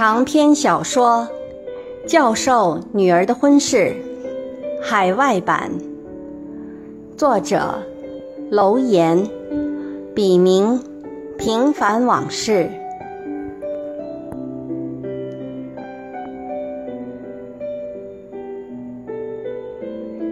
[0.00, 1.28] 长篇小说
[2.08, 3.76] 《教授女儿的婚事》
[4.82, 5.70] 海外版，
[7.18, 7.74] 作者
[8.50, 9.28] 楼岩，
[10.14, 10.82] 笔名
[11.36, 12.70] 平凡往事。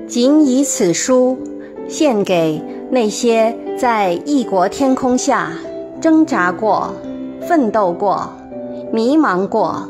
[0.06, 1.36] 仅以此书
[1.86, 2.58] 献给
[2.90, 5.52] 那些在异国天空下
[6.00, 6.90] 挣扎过、
[7.42, 8.32] 奋斗过。
[8.90, 9.86] 迷茫过，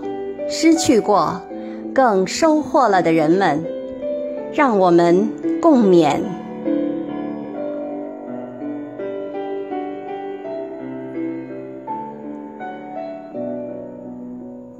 [0.48, 1.40] 失去过，
[1.94, 3.64] 更收获了的人们，
[4.52, 5.30] 让我们
[5.60, 6.20] 共勉。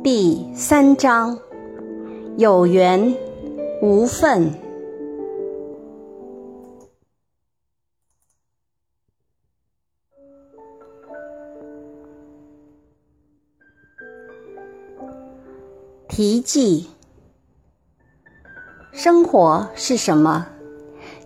[0.02, 1.38] 第三章：
[2.36, 3.14] 有缘
[3.80, 4.67] 无份。
[16.18, 16.88] 题记：
[18.90, 20.48] 生活是什么？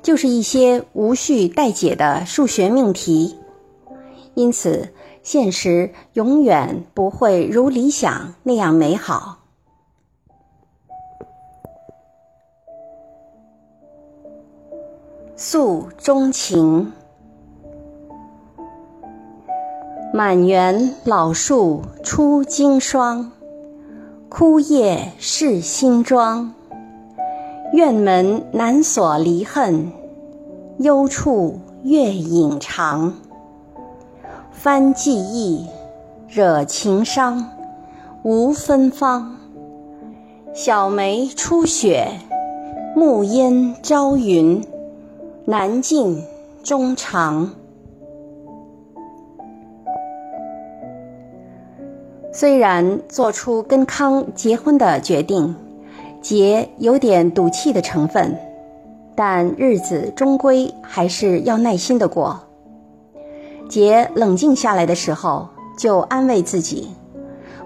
[0.03, 3.39] 就是一些无序待解的数学命题。
[4.35, 9.39] 因此，现实永远不会如理想那样美好。
[15.35, 16.93] 诉衷情，
[20.13, 23.33] 满园老树出惊霜。
[24.35, 26.55] 枯叶是新妆，
[27.75, 29.93] 院门难锁离恨，
[30.79, 33.13] 幽处月影长。
[34.51, 35.67] 翻记忆，
[36.31, 37.47] 惹情伤，
[38.23, 39.37] 无芬芳。
[40.55, 42.09] 小梅初雪，
[42.97, 44.67] 暮烟朝云，
[45.45, 46.25] 难尽
[46.63, 47.51] 衷肠。
[52.43, 55.55] 虽然做出跟康结婚的决定，
[56.21, 58.37] 杰有点赌气的成分，
[59.15, 62.41] 但日子终归还是要耐心的过。
[63.69, 66.89] 杰冷静下来的时候，就安慰自己，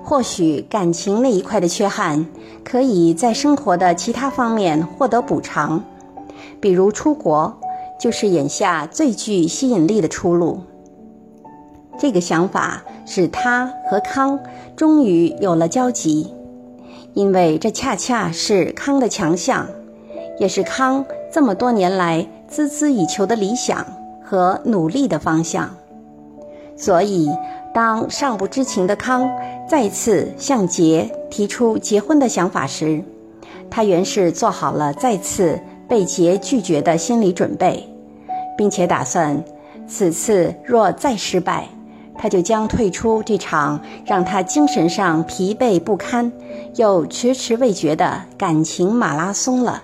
[0.05, 2.27] 或许感情那一块的缺憾，
[2.63, 5.83] 可以在生活的其他方面获得补偿，
[6.61, 7.51] 比如出国，
[7.99, 10.61] 就是眼下最具吸引力的出路。
[11.99, 14.39] 这个想法使他和康
[14.77, 16.33] 终于有了交集，
[17.15, 19.67] 因为这恰恰是康的强项，
[20.39, 23.87] 也是康这么多年来孜孜以求的理想
[24.23, 25.75] 和努力的方向。
[26.77, 27.31] 所以，
[27.73, 29.27] 当尚不知情的康
[29.67, 33.03] 再次向杰提出结婚的想法时，
[33.71, 35.59] 他原是做好了再次
[35.89, 37.89] 被杰拒绝的心理准备，
[38.59, 39.43] 并且打算
[39.89, 41.67] 此次若再失败。
[42.19, 46.33] 他就将退出这场让他精神上疲惫不堪
[46.77, 49.83] 又迟迟未决的感情马拉松了。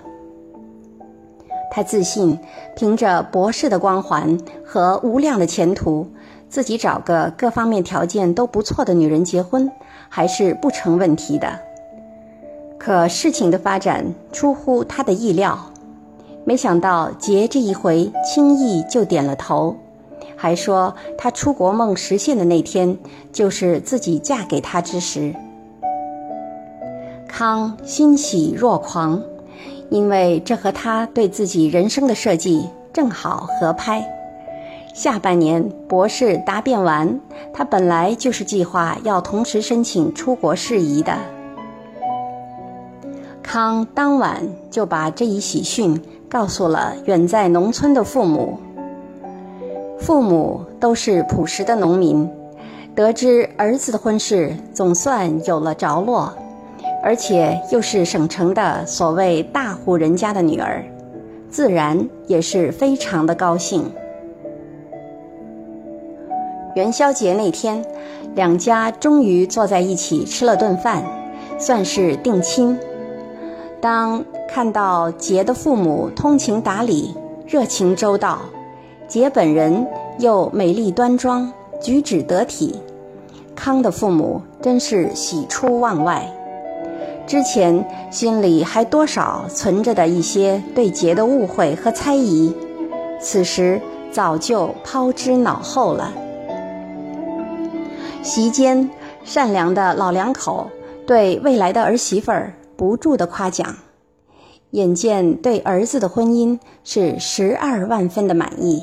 [1.71, 2.37] 他自信，
[2.75, 6.07] 凭着博士的光环和无量的前途，
[6.47, 9.71] 自己找个各方面条件都不错的女人结婚
[10.07, 11.59] 还是不成问题的。
[12.77, 15.57] 可事情的发展出乎他的意料，
[16.45, 19.75] 没想到杰这一回轻易就点了头。
[20.43, 22.97] 还说他出国梦实现的那天，
[23.31, 25.33] 就是自己嫁给他之时。
[27.29, 29.23] 康欣喜若狂，
[29.89, 34.05] 因为这和他对自己人生的设计正好合拍。
[34.93, 37.21] 下半年博士答辩完，
[37.53, 41.17] 他本来就是计划要同时申请出国事宜的。
[43.41, 48.59] 康当晚就把这一喜讯告诉了远在农村的父母。
[50.03, 52.29] 父母都是朴实的农民，
[52.93, 56.33] 得知儿子的婚事总算有了着落，
[57.01, 60.83] 而且又是省城的所谓大户人家的女儿，
[61.49, 63.89] 自然也是非常的高兴。
[66.75, 67.81] 元宵节那天，
[68.35, 71.01] 两家终于坐在一起吃了顿饭，
[71.57, 72.77] 算是定亲。
[73.79, 77.15] 当看到杰的父母通情达理、
[77.47, 78.39] 热情周到。
[79.07, 79.85] 杰本人
[80.17, 81.51] 又美丽端庄，
[81.81, 82.75] 举止得体，
[83.55, 86.27] 康的父母真是喜出望外。
[87.27, 92.53] 之前心里还多少存着的一些对杰的误会和猜疑，
[93.19, 93.79] 此时
[94.11, 96.11] 早就抛之脑后了。
[98.23, 98.89] 席间，
[99.23, 100.67] 善良的老两口
[101.05, 103.75] 对未来的儿媳妇儿不住的夸奖，
[104.71, 108.81] 眼见对儿子的婚姻是十二万分的满意。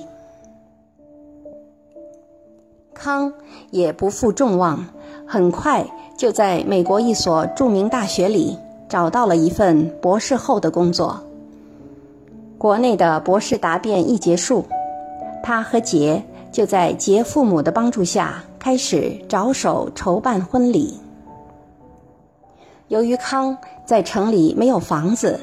[3.03, 3.33] 康
[3.71, 4.85] 也不负众望，
[5.27, 5.87] 很快
[6.19, 8.59] 就在美国一所著名大学里
[8.91, 11.19] 找到了一份博士后的工作。
[12.59, 14.67] 国内的博士答辩一结束，
[15.43, 21.01] 他和杰就在杰父母的帮助下开始着手筹办婚礼。
[22.89, 23.57] 由于康
[23.87, 25.41] 在城里没有房子。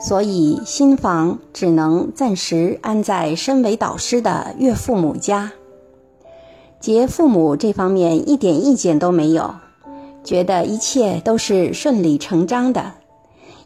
[0.00, 5.50] 所以，新房只能暂时安在身为导师的岳父母家。
[6.80, 9.54] 杰父母这方面一点意见都没有，
[10.24, 12.92] 觉得一切都是顺理成章的，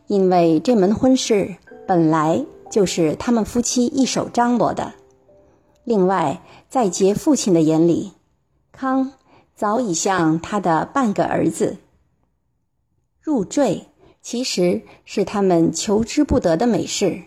[0.07, 1.57] 因为这门婚事
[1.87, 4.93] 本来就是他们夫妻一手张罗的。
[5.85, 8.13] 另外，在杰父亲的眼里，
[8.73, 9.13] 康
[9.55, 11.77] 早已像他的半个儿子
[13.21, 13.87] 入赘。
[14.25, 17.23] 其实是他们求之不得的美事。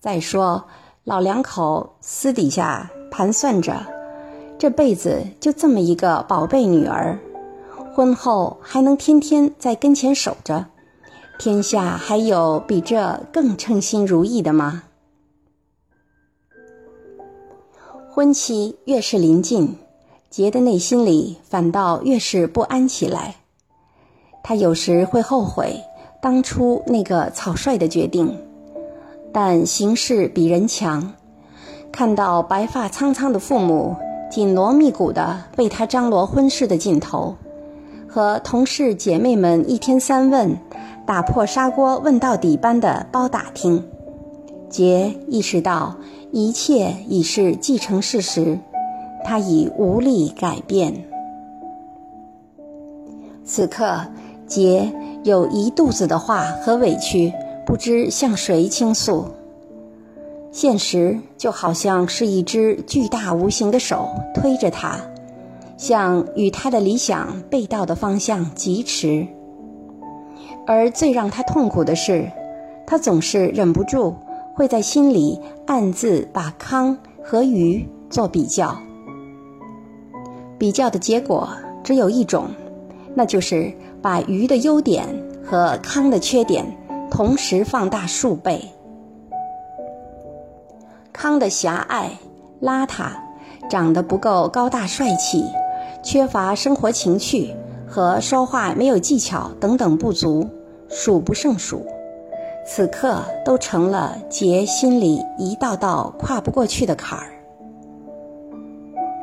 [0.00, 0.64] 再说，
[1.04, 3.86] 老两口私底下盘算着，
[4.58, 7.18] 这辈子就这么一个宝贝女儿，
[7.94, 10.66] 婚后还能天天在跟前守着，
[11.38, 14.84] 天下还有比这更称心如意的吗？
[18.10, 19.76] 婚期越是临近，
[20.30, 23.36] 杰的内心里反倒越是不安起来。
[24.42, 25.78] 他有时会后悔
[26.22, 28.34] 当初那个草率的决定，
[29.34, 31.12] 但形势比人强。
[31.92, 33.96] 看到白发苍苍的父母
[34.36, 37.34] 紧锣密鼓地为他张罗婚事的劲头，
[38.06, 40.54] 和同事姐妹们一天三问、
[41.06, 43.82] 打破砂锅问到底般的包打听，
[44.68, 45.96] 杰意识到
[46.32, 48.58] 一切已是既成事实，
[49.24, 50.92] 他已无力改变。
[53.42, 54.02] 此刻。
[54.46, 54.92] 杰
[55.24, 57.32] 有一肚子的话和委屈，
[57.64, 59.24] 不知向谁倾诉。
[60.56, 64.98] 现实就好像是一只巨大无形的手推着他，
[65.76, 69.26] 向与他的理想背道的方向疾驰。
[70.66, 72.32] 而最让他痛苦的是，
[72.86, 74.16] 他总是忍不住
[74.54, 78.78] 会在心里暗自把康和鱼做比较。
[80.56, 81.50] 比较的结果
[81.84, 82.48] 只有一种，
[83.14, 83.70] 那就是。
[84.02, 85.04] 把鱼的优点
[85.44, 86.64] 和康的缺点
[87.10, 88.64] 同时放大数倍。
[91.16, 92.10] 康的狭隘、
[92.60, 93.06] 邋遢，
[93.70, 95.46] 长得不够高大帅气，
[96.04, 97.54] 缺乏生活情趣
[97.88, 100.46] 和说话没有技巧等等不足，
[100.90, 101.86] 数不胜数。
[102.66, 107.28] 此刻都成了杰心里一道道跨不过去的坎儿。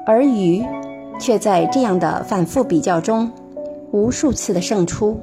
[0.07, 0.65] 而鱼，
[1.19, 3.31] 却在这样的反复比较中。
[3.91, 5.19] 无数次的胜出，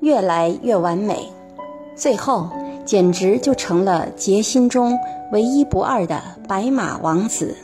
[0.00, 1.28] 越来越完美，
[1.94, 2.48] 最后
[2.88, 4.98] 简直就成了杰心中
[5.30, 7.54] 唯一不二的白马王子。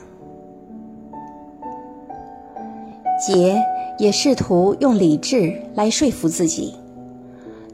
[3.26, 3.58] 杰
[3.98, 6.74] 也试图用理智来说服自己，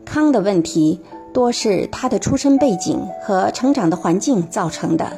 [0.05, 1.01] 康的问题
[1.35, 5.11] 多是他的出身背景和成长的环境造成的。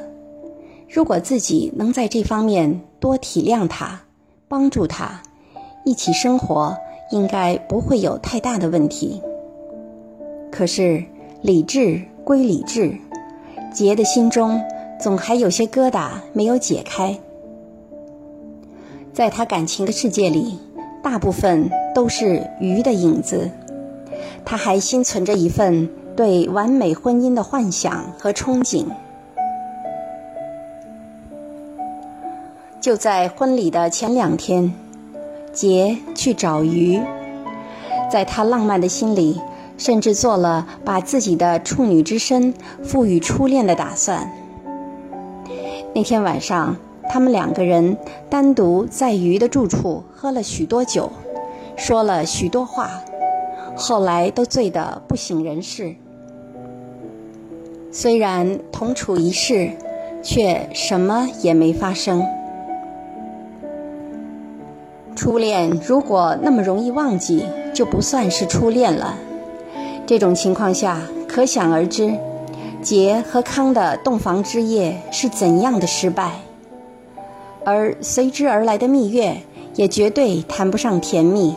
[0.89, 4.01] 如果自己能在这方面多体谅他，
[4.49, 5.21] 帮助他，
[5.85, 6.75] 一起生活。
[7.11, 9.21] 应该不会有太大的问题。
[10.51, 11.05] 可是
[11.43, 12.97] 理智归理智，
[13.73, 14.61] 杰的心中
[15.01, 17.19] 总还有些疙瘩没有解开。
[19.13, 20.59] 在他感情的世界里，
[21.03, 23.51] 大部分都是鱼的影子。
[24.45, 28.87] 他还心存着一份对完美婚姻的幻想和憧憬。
[32.81, 34.73] 就在婚礼的前两天。
[35.53, 36.99] 杰去找鱼，
[38.11, 39.39] 在他浪漫的心里，
[39.77, 44.31] 甚至做了把自己的处女之身赋予初恋的打算。
[45.95, 46.77] 那天晚上，
[47.11, 47.97] 他们两个人
[48.31, 51.11] 单独在鱼的住处喝了许多酒，
[51.77, 52.91] 说了许多话，
[53.77, 55.95] 后来都醉得不省人事。
[57.91, 59.73] 虽然同处一室，
[60.23, 62.25] 却什么也没发生。
[65.15, 69.15] 初恋如果那么容易忘记，就不算是初恋了。
[70.07, 72.13] 这种情况下，可想而知，
[72.83, 76.33] 杰和康的洞房之夜是怎样的失败，
[77.65, 79.37] 而随之而来的蜜月
[79.75, 81.55] 也绝对谈不上甜蜜。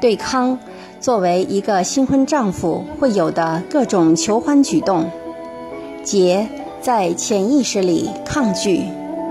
[0.00, 0.58] 对康
[1.00, 5.10] 作为一个新婚丈夫会有的各种求欢举动，
[6.02, 6.46] 杰
[6.82, 8.82] 在潜意识里抗拒、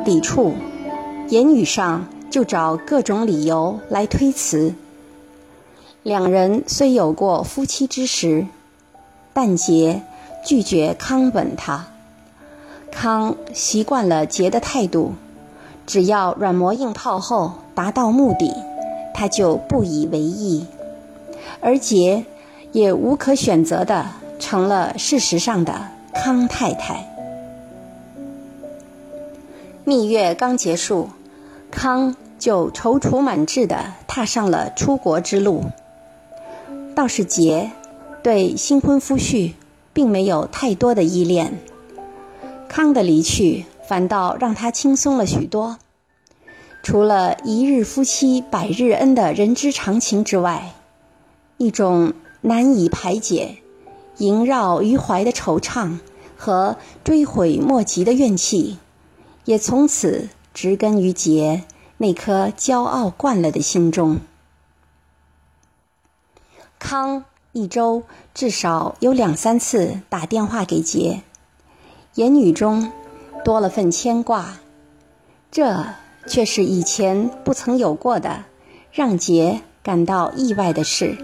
[0.03, 0.53] 抵触。
[1.29, 4.73] 言语上就找各种理由来推辞。
[6.03, 8.45] 两人虽有过夫妻之实，
[9.31, 10.01] 但杰
[10.43, 11.87] 拒绝康吻她。
[12.91, 15.13] 康习惯了杰的态度，
[15.87, 18.53] 只要软磨硬泡后达到目的，
[19.13, 20.65] 他就不以为意，
[21.61, 22.25] 而杰
[22.73, 24.07] 也无可选择的
[24.39, 27.07] 成了事实上的康太太。
[29.85, 31.07] 蜜月刚结束，
[31.71, 35.63] 康就踌躇满志的踏上了出国之路。
[36.95, 37.71] 倒是杰
[38.21, 39.53] 对新婚夫婿
[39.93, 41.59] 并没有太多的依恋，
[42.69, 45.77] 康的离去反倒让他轻松了许多。
[46.83, 50.73] 除了一日夫妻百日恩的人之常情之外，
[51.57, 53.57] 一种难以排解、
[54.17, 55.99] 萦绕于怀的惆怅
[56.35, 58.77] 和追悔莫及的怨气。
[59.45, 61.63] 也从此植根于杰
[61.97, 64.19] 那颗骄傲惯了的心中。
[66.93, 68.03] 康一周
[68.35, 71.21] 至少有两三次打电话给杰，
[72.13, 72.91] 言语中
[73.43, 74.59] 多了份牵挂，
[75.49, 75.87] 这
[76.27, 78.43] 却是以前不曾有过的，
[78.91, 81.17] 让杰感到意外的事。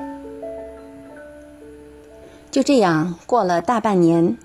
[2.50, 4.40] 就这样过了大半年，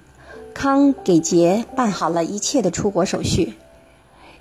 [0.52, 3.54] 康给杰办好了一切的出国手续。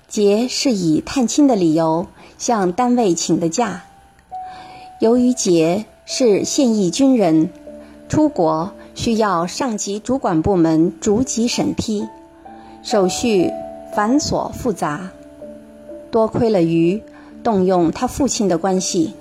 [0.06, 3.84] 杰是以探亲的理由向单位请的假。
[5.00, 7.48] 由于杰是现役军人，
[8.08, 12.06] 出国需要上级主管部门逐级审批，
[12.82, 13.50] 手续
[13.94, 15.10] 繁琐复杂。
[16.10, 17.02] 多亏了于
[17.42, 19.14] 动用他父亲的关系，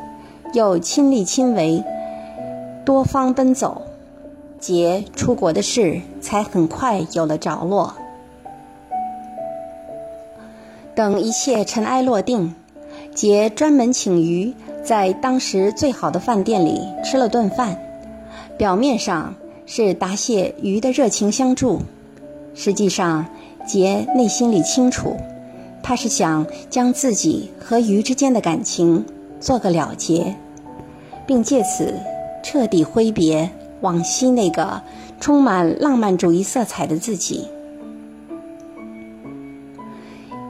[0.54, 1.84] 又亲力亲为，
[2.86, 3.84] 多方奔走，
[4.60, 7.96] 杰出国的事才很快有了着落。
[10.94, 12.54] 等一切尘埃落定，
[13.16, 17.78] 杰专门请于在当时最好的饭店里吃了顿饭，
[18.58, 19.34] 表面上
[19.66, 21.80] 是答谢鱼的热情相助，
[22.54, 23.25] 实际上
[23.66, 25.16] 杰内心里清楚，
[25.82, 29.06] 他是想将自己和鱼之间的感情
[29.40, 30.36] 做个了结，
[31.25, 31.94] 并借此
[32.44, 33.50] 彻底挥别
[33.80, 34.82] 往昔那个
[35.20, 37.48] 充满浪漫主义色彩的自己。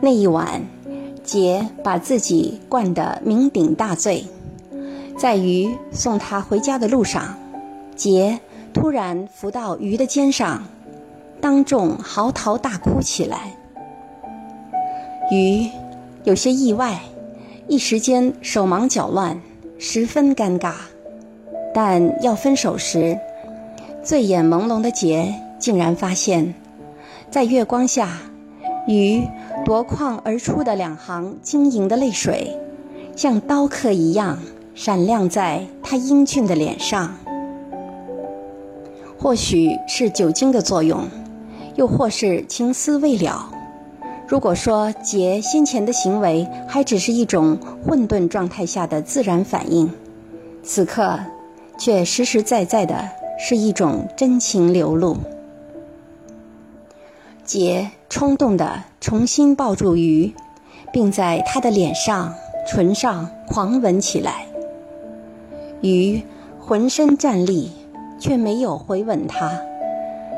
[0.01, 0.61] 那一晚，
[1.23, 4.25] 杰把自己灌得酩酊大醉，
[5.17, 7.37] 在鱼送他回家的路上，
[7.95, 8.39] 杰
[8.73, 10.63] 突然伏到鱼的肩上，
[11.39, 13.55] 当众嚎啕大哭起来。
[15.31, 15.69] 鱼
[16.25, 16.99] 有些意外，
[17.67, 19.41] 一时间手忙脚乱，
[19.79, 20.73] 十分尴尬。
[21.73, 23.17] 但要分手时，
[24.03, 26.53] 醉眼朦胧的杰竟然发现，
[27.31, 28.09] 在月光下，
[28.87, 29.23] 鱼。
[29.65, 32.57] 夺眶而出的两行晶莹的泪水，
[33.15, 34.39] 像刀刻一样
[34.75, 37.15] 闪亮在他英俊的脸上。
[39.17, 41.07] 或许是酒精的作用，
[41.75, 43.49] 又或是情思未了。
[44.27, 49.89] 如果说杰先前的行为还只是一种混沌状态下的自然反应，
[50.61, 51.17] 此刻
[51.77, 53.07] 却实实在在的
[53.39, 55.15] 是一种真情流露。
[57.43, 60.33] 杰冲动地重新抱住鱼，
[60.93, 62.33] 并在他的脸上、
[62.65, 64.45] 唇上狂吻起来。
[65.81, 66.21] 鱼
[66.59, 67.71] 浑身战栗，
[68.17, 69.59] 却没有回吻他，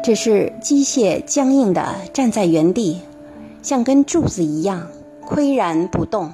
[0.04, 3.02] 只是机械僵硬地站在原地，
[3.62, 4.88] 像根柱子一样
[5.28, 6.32] 岿然不动。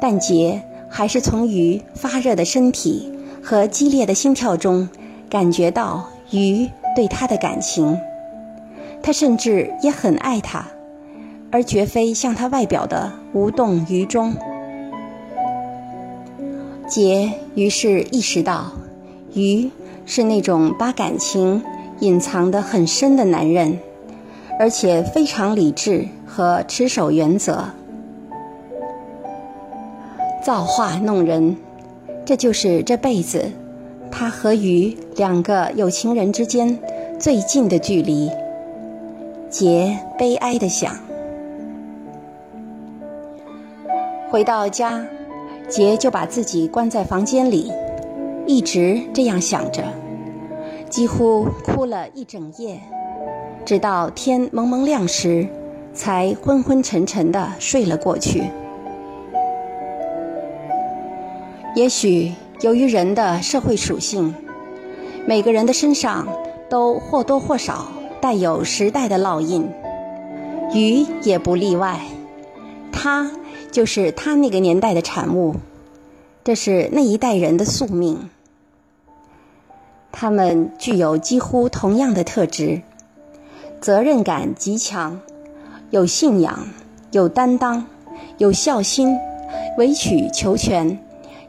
[0.00, 3.12] 但杰还是从鱼发热的身体
[3.42, 4.88] 和激烈的心跳中，
[5.28, 7.98] 感觉到鱼对他的感情。
[9.08, 10.66] 他甚至也很爱她，
[11.50, 14.34] 而绝非像他外表的无动于衷。
[16.86, 18.70] 杰于是意识到，
[19.32, 19.70] 鱼
[20.04, 21.64] 是那种把感情
[22.00, 23.78] 隐藏得很深的男人，
[24.60, 27.64] 而且非常理智和持守原则。
[30.44, 31.56] 造化弄人，
[32.26, 33.50] 这就是这辈子
[34.10, 36.78] 他和鱼两个有情人之间
[37.18, 38.30] 最近的距离。
[39.50, 40.94] 杰悲哀的想。
[44.30, 45.06] 回到家，
[45.68, 47.72] 杰就把自己关在房间里，
[48.46, 49.82] 一直这样想着，
[50.90, 52.78] 几乎哭了一整夜，
[53.64, 55.48] 直到天蒙蒙亮时，
[55.94, 58.44] 才昏昏沉沉的睡了过去。
[61.74, 64.34] 也许由于人的社会属性，
[65.26, 66.28] 每个人的身上
[66.68, 67.88] 都或多或少。
[68.20, 69.68] 带有时代的烙印，
[70.74, 72.00] 鱼也不例外。
[72.92, 73.30] 他
[73.70, 75.54] 就是他那个年代的产物，
[76.42, 78.28] 这是那一代人的宿命。
[80.10, 82.82] 他们具有几乎同样的特质：
[83.80, 85.20] 责任感极强，
[85.90, 86.66] 有信仰，
[87.12, 87.86] 有担当，
[88.38, 89.16] 有孝心，
[89.78, 90.98] 委曲求全，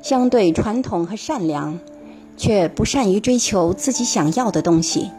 [0.03, 1.79] 相对传统和善良，
[2.38, 5.09] 却不善于追求自己想要的东西，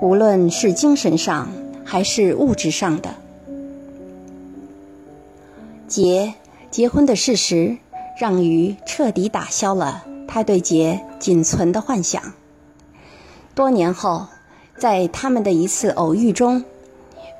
[0.00, 1.48] 无论是精神上
[1.84, 3.14] 还是物质上的。
[5.86, 6.32] 结
[6.70, 7.76] 结婚的事实，
[8.18, 12.32] 让鱼彻底打消了他对杰仅存的幻想。
[13.54, 14.26] 多年后，
[14.78, 16.64] 在他们的一次偶遇中，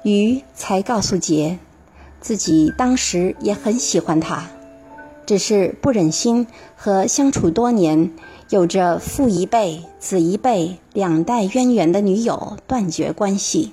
[0.03, 1.59] 鱼才告诉杰，
[2.21, 4.49] 自己当时也很喜欢他，
[5.25, 8.11] 只是不忍心和相处多年、
[8.51, 13.73] 有着父一辈、子一辈两代渊源的女友断绝关系。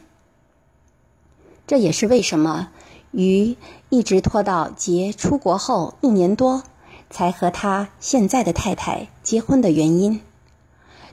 [1.66, 2.70] 这也是为什么。
[3.12, 3.56] 于
[3.90, 6.62] 一直拖到杰出国后一年多，
[7.10, 10.22] 才和他现在的太太结婚的原因，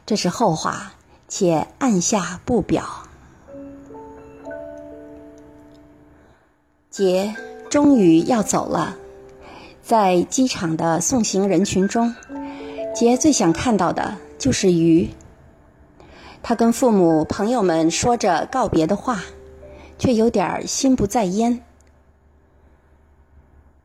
[0.05, 0.93] 这是后话，
[1.27, 2.85] 且按下不表。
[6.91, 7.35] 杰
[7.71, 8.97] 终于要走了，
[9.83, 12.15] 在机场的送行人群中，
[12.95, 15.11] 杰最想看到的就是鱼。
[16.45, 19.21] 他跟父母、朋友们说着告别的话，
[19.99, 21.61] 却有点心不在焉。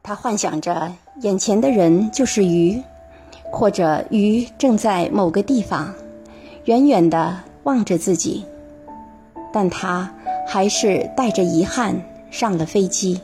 [0.04, 2.84] 他幻想着眼前的人就是鱼，
[3.52, 5.96] 或者鱼正在某个地方，
[6.66, 8.46] 远远地望着自己，
[9.52, 10.14] 但他
[10.48, 12.00] 还是带着遗憾
[12.30, 13.20] 上了飞机。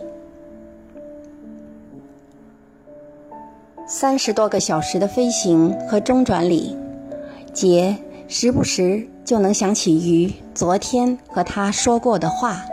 [3.87, 6.75] 三十多个小时的飞行和中转里，
[7.53, 7.95] 杰
[8.27, 12.65] 时不时就能想起鱼昨天和他说过的话：“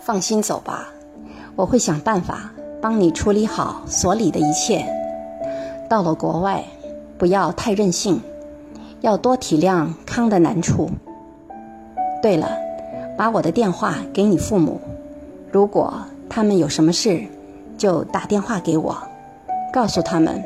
[0.00, 0.88] 放心走吧。”
[1.54, 4.84] 我会想办法帮你处理好所里的一切。
[5.88, 6.64] 到了国外，
[7.18, 8.20] 不要太任性，
[9.02, 10.90] 要多体谅康的难处。
[12.20, 12.50] 对了，
[13.16, 14.80] 把我的电话给你父母，
[15.52, 15.94] 如果
[16.28, 17.22] 他们有什么事，
[17.76, 18.96] 就打电话给我，
[19.72, 20.42] 告诉他们，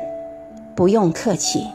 [0.75, 1.67] 不用客气。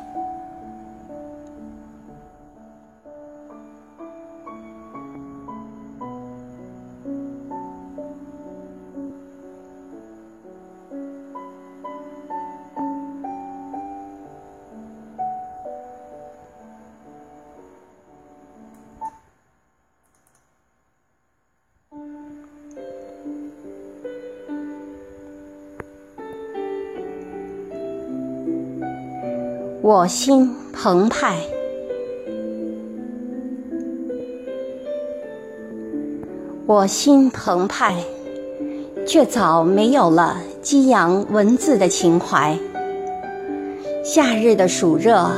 [29.84, 31.34] 我心澎湃，
[36.66, 37.96] 我心澎湃，
[39.04, 42.56] 却早没有了激扬文字的情怀。
[44.04, 45.28] 夏日的暑热，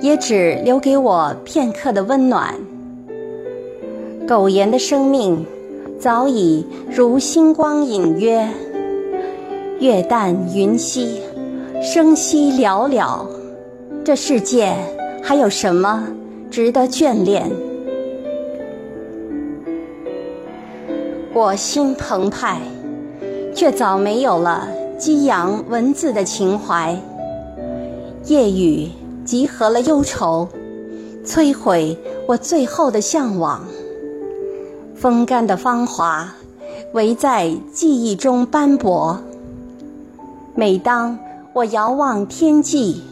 [0.00, 2.54] 也只留给我片刻的温暖。
[4.26, 5.44] 苟延的生命，
[5.98, 8.48] 早已如星光隐约，
[9.80, 11.20] 月淡云稀，
[11.82, 13.26] 生息寥寥。
[14.10, 14.74] 这世界
[15.22, 16.04] 还有什么
[16.50, 17.48] 值得眷恋？
[21.32, 22.60] 我心澎湃，
[23.54, 24.66] 却早没有了
[24.98, 27.00] 激扬文字的情怀。
[28.24, 28.88] 夜雨
[29.24, 30.48] 集合了忧愁，
[31.24, 31.96] 摧毁
[32.26, 33.64] 我最后的向往。
[34.96, 36.34] 风干的芳华，
[36.94, 39.20] 唯在记忆中斑驳。
[40.56, 41.16] 每当
[41.52, 43.04] 我遥望天际。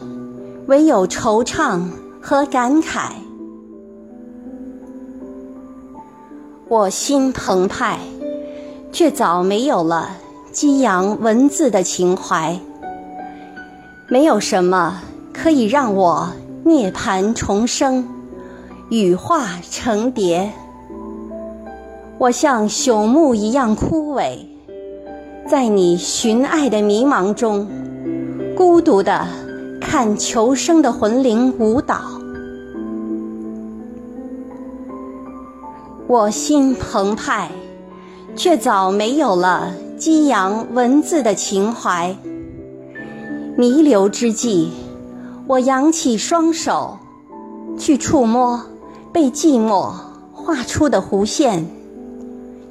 [0.69, 1.81] 唯有惆怅
[2.21, 3.09] 和感慨，
[6.67, 7.97] 我心澎湃，
[8.91, 10.11] 却早没有了
[10.51, 12.59] 激扬文字的情怀。
[14.09, 15.01] 没有什么
[15.33, 16.29] 可以让我
[16.63, 18.07] 涅槃重生，
[18.91, 20.51] 羽化成蝶。
[22.19, 24.37] 我像朽木一样枯萎，
[25.47, 27.67] 在你寻爱的迷茫中，
[28.55, 29.25] 孤独的。
[29.91, 31.99] 看求生的魂灵舞蹈，
[36.05, 37.49] 我心澎湃，
[38.35, 42.15] 却早没有了激扬文字的情怀。
[43.57, 44.69] 弥留之际，
[45.47, 46.99] 我扬起双手，
[47.75, 48.61] 去触摸
[49.11, 49.91] 被寂寞
[50.31, 51.65] 画出的弧线，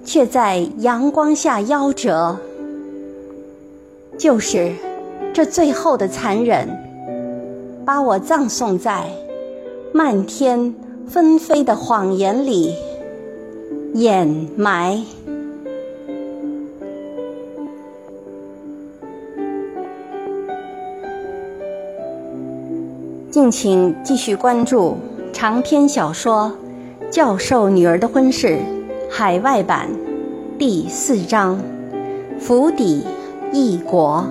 [0.04, 2.36] 却在阳光下夭折。
[4.16, 4.72] 就是
[5.34, 6.87] 这最后的残忍。
[7.88, 9.06] 把我葬送在
[9.94, 10.74] 漫天
[11.06, 12.74] 纷飞的谎言里，
[13.94, 15.02] 掩埋。
[23.30, 24.98] 敬请继续关注
[25.32, 26.52] 长篇小说
[27.10, 28.48] 《教授女儿的婚事》
[29.10, 29.88] 海外版
[30.58, 31.58] 第四章。
[32.38, 33.02] 釜底
[33.50, 34.26] 异国。